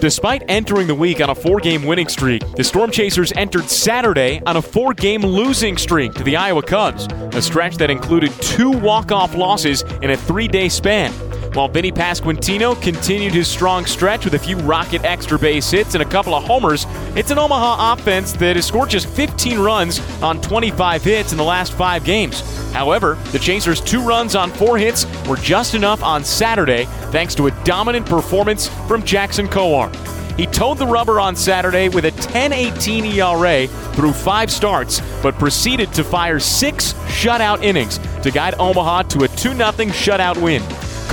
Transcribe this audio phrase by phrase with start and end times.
[0.00, 4.42] Despite entering the week on a four game winning streak, the Storm Chasers entered Saturday
[4.44, 8.70] on a four game losing streak to the Iowa Cubs, a stretch that included two
[8.70, 11.10] walk off losses in a three day span.
[11.54, 16.02] While Vinny Pasquantino continued his strong stretch with a few rocket extra base hits and
[16.02, 16.84] a couple of homers,
[17.14, 21.44] it's an Omaha offense that has scored just 15 runs on 25 hits in the
[21.44, 22.40] last five games.
[22.72, 27.46] However, the Chasers' two runs on four hits were just enough on Saturday thanks to
[27.46, 29.94] a dominant performance from Jackson Kowar.
[30.36, 35.92] He toed the rubber on Saturday with a 10-18 ERA through five starts, but proceeded
[35.92, 39.54] to fire six shutout innings to guide Omaha to a 2-0
[39.90, 40.60] shutout win.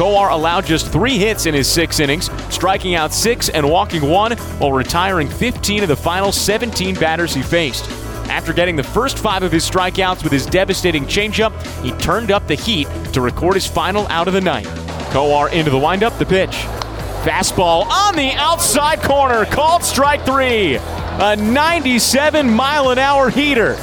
[0.01, 4.31] Kowar allowed just three hits in his six innings, striking out six and walking one
[4.57, 7.87] while retiring 15 of the final 17 batters he faced.
[8.27, 12.47] After getting the first five of his strikeouts with his devastating changeup, he turned up
[12.47, 14.65] the heat to record his final out of the night.
[15.11, 16.65] Kowar into the windup, the pitch.
[17.21, 20.77] Fastball on the outside corner, called strike three.
[20.77, 23.77] A 97 mile an hour heater.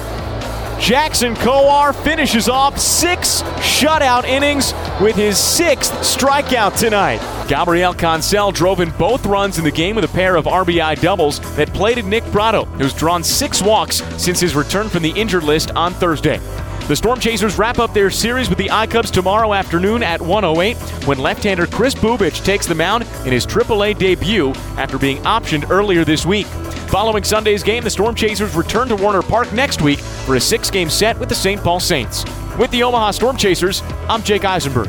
[0.81, 7.21] Jackson Kowar finishes off six shutout innings with his sixth strikeout tonight.
[7.49, 11.41] Gabriel Cancel drove in both runs in the game with a pair of RBI doubles
[11.57, 15.73] that plated Nick Pratto, who's drawn six walks since his return from the injured list
[15.73, 16.41] on Thursday.
[16.87, 21.19] The Storm Chasers wrap up their series with the iCubs tomorrow afternoon at 108 when
[21.19, 26.25] left-hander Kris Bubic takes the mound in his AAA debut after being optioned earlier this
[26.25, 26.47] week.
[26.89, 30.89] Following Sunday's game, the Storm Chasers return to Werner Park next week for a six-game
[30.89, 31.63] set with the St.
[31.63, 32.25] Paul Saints.
[32.59, 34.89] With the Omaha Storm Chasers, I'm Jake Eisenberg.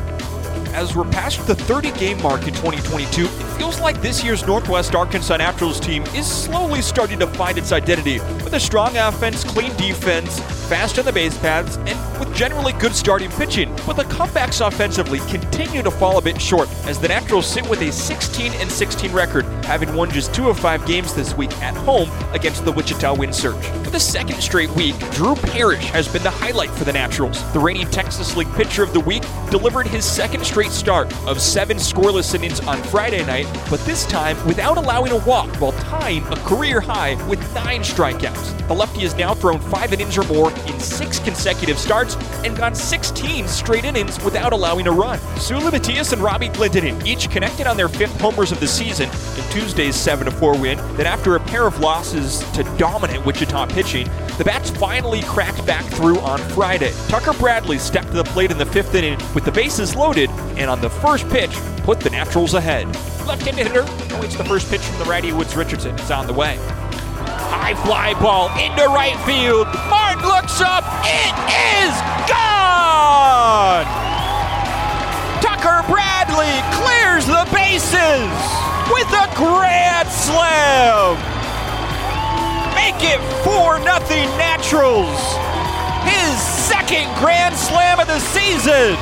[0.72, 3.28] As we're past the 30 game mark in 2022, it
[3.60, 8.18] feels like this year's Northwest Arkansas Naturals team is slowly starting to find its identity
[8.42, 12.94] with a strong offense, clean defense, fast on the base paths, and with generally good
[12.94, 13.74] starting pitching.
[13.84, 17.82] But the comebacks offensively continue to fall a bit short as the Naturals sit with
[17.82, 21.76] a 16 and 16 record, having won just two of five games this week at
[21.76, 23.62] home against the Wichita Wind Surge.
[23.84, 27.42] For the second straight week, Drew Parrish has been the highlight for the Naturals.
[27.52, 31.78] The reigning Texas League Pitcher of the Week delivered his second straight start of seven
[31.78, 36.36] scoreless innings on Friday night, but this time without allowing a walk while tying a
[36.40, 38.68] career high with nine strikeouts.
[38.68, 42.74] The lefty has now thrown five innings or more in six consecutive starts and gone
[42.74, 45.18] 16 straight innings without allowing a run.
[45.36, 49.50] Seuly Matias and Robbie Glendinning each connected on their fifth homers of the season in
[49.50, 50.78] Tuesday's 7-4 win.
[50.96, 55.84] Then after a pair of losses to dominant Wichita pitching, the bats finally cracked back
[55.84, 56.92] through on Friday.
[57.08, 60.70] Tucker Bradley stepped to the plate in the fifth inning with the bases loaded and
[60.70, 62.86] on the first pitch put the Naturals ahead.
[63.30, 63.86] Left-handed hitter
[64.16, 65.94] awaits the first pitch from the righty Woods Richardson.
[65.94, 66.58] It's on the way.
[66.58, 69.70] High fly ball into right field.
[69.86, 70.82] Martin looks up.
[71.06, 71.30] It
[71.78, 71.94] is
[72.26, 73.86] gone!
[75.38, 78.34] Tucker Bradley clears the bases
[78.90, 81.14] with a grand slam.
[82.74, 85.14] Make it 4 nothing Naturals.
[86.02, 86.34] His
[86.66, 88.98] second grand slam of the season.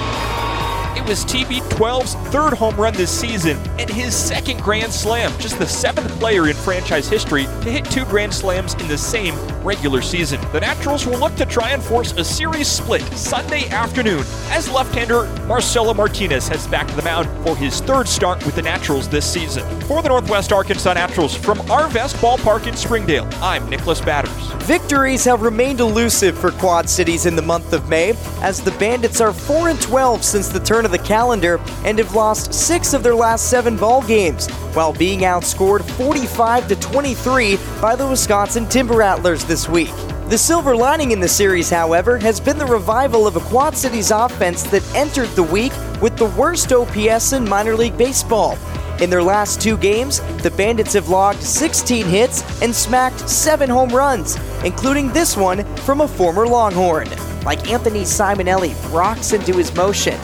[1.09, 6.11] Was TB12's third home run this season and his second Grand Slam, just the seventh
[6.19, 10.39] player in franchise history to hit two Grand Slams in the same regular season.
[10.53, 15.25] The Naturals will look to try and force a series split Sunday afternoon as left-hander
[15.47, 19.25] Marcelo Martinez heads back to the mound for his third start with the Naturals this
[19.25, 19.65] season.
[19.83, 24.53] For the Northwest Arkansas Naturals from Arvest Ballpark in Springdale, I'm Nicholas Batters.
[24.65, 29.23] Victories have remained elusive for Quad Cities in the month of May as the Bandits
[29.23, 33.03] are 4 and 12 since the turn of the calendar and have lost 6 of
[33.03, 38.95] their last 7 ball games while being outscored 45 to 23 by the Wisconsin Timber
[38.95, 39.93] Rattlers this week.
[40.29, 44.11] The silver lining in the series, however, has been the revival of a Quad Cities
[44.11, 45.73] offense that entered the week
[46.03, 48.59] with the worst OPS in minor league baseball.
[49.01, 53.91] In their last two games, the Bandits have logged 16 hits and smacked 7 home
[53.91, 57.09] runs, including this one from a former Longhorn.
[57.45, 60.19] Like Anthony Simonelli rocks into his motion.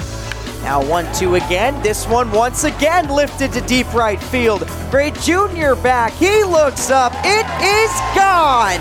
[0.65, 1.81] Now 1 2 again.
[1.83, 4.67] This one once again lifted to deep right field.
[4.91, 5.75] Gray Jr.
[5.75, 6.15] back.
[6.15, 7.13] He looks up.
[7.23, 8.81] It is gone.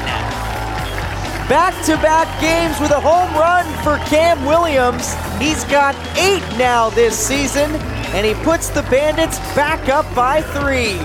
[1.49, 5.13] Back to back games with a home run for Cam Williams.
[5.37, 7.69] He's got eight now this season,
[8.15, 10.97] and he puts the Bandits back up by three.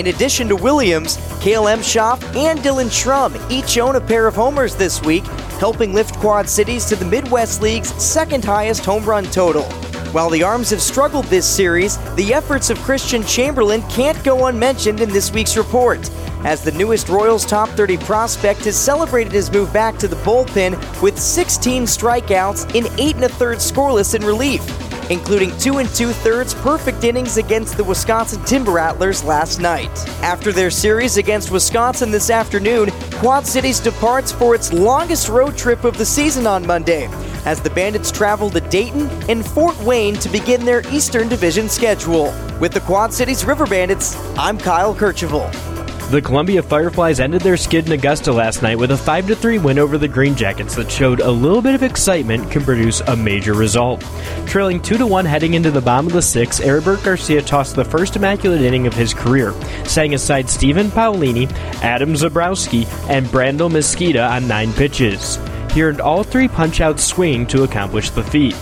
[0.00, 4.74] In addition to Williams, Kale Emshoff and Dillan Shrum each own a pair of homers
[4.74, 5.26] this week,
[5.60, 9.68] helping lift Quad Cities to the Midwest League's second highest home run total.
[10.12, 15.00] While the Arms have struggled this series, the efforts of Christian Chamberlain can't go unmentioned
[15.00, 16.08] in this week's report,
[16.44, 20.80] as the newest Royals top 30 prospect has celebrated his move back to the bullpen
[21.02, 24.62] with 16 strikeouts in 8 and a third scoreless in relief.
[25.08, 29.88] including two and two thirds perfect innings against the Wisconsin Timber Rattlers last night.
[30.20, 35.84] After their series against Wisconsin this afternoon, Quad Cities departs for its longest road trip
[35.84, 37.08] of the season on Monday
[37.46, 42.34] as the Bandits travel to Dayton and Fort Wayne to begin their Eastern Division schedule.
[42.60, 45.50] With the Quad Cities River Bandits, I'm Kyle Kercheval.
[46.10, 49.76] The Columbia Fireflies ended their skid in Augusta last night with a 5 3 win
[49.76, 53.54] over the Green Jackets that showed a little bit of excitement can produce a major
[53.54, 54.04] result.
[54.46, 58.14] Trailing 2 1 heading into the bottom of the sixth, Eribert Garcia tossed the first
[58.14, 59.52] immaculate inning of his career,
[59.84, 61.50] setting aside Stephen Paolini,
[61.82, 65.38] Adam Zebrowski, and Brando Mezquita on nine pitches.
[65.76, 68.56] He earned all three punch-outs swinging to accomplish the feat.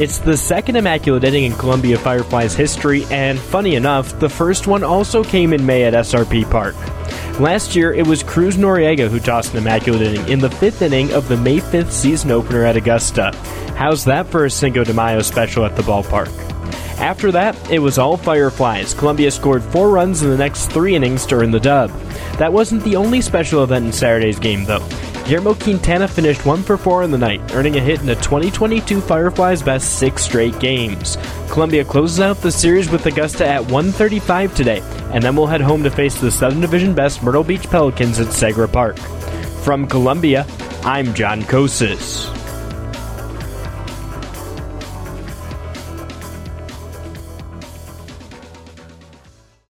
[0.00, 4.82] It's the second immaculate inning in Columbia Fireflies history, and funny enough, the first one
[4.82, 6.74] also came in May at SRP Park.
[7.38, 11.12] Last year, it was Cruz Noriega who tossed an immaculate inning in the fifth inning
[11.12, 13.36] of the May 5th season opener at Augusta.
[13.76, 16.32] How's that for a Cinco de Mayo special at the ballpark?
[16.98, 18.94] After that, it was all Fireflies.
[18.94, 21.90] Columbia scored four runs in the next three innings during the dub.
[22.38, 24.88] That wasn't the only special event in Saturday's game, though.
[25.24, 29.00] Guillermo Quintana finished 1 for 4 in the night, earning a hit in the 2022
[29.00, 31.16] Fireflies' best six straight games.
[31.48, 34.82] Columbia closes out the series with Augusta at 135 today,
[35.14, 38.26] and then we'll head home to face the Southern Division best Myrtle Beach Pelicans at
[38.26, 38.98] Segra Park.
[39.64, 40.46] From Columbia,
[40.82, 42.43] I'm John Kosis.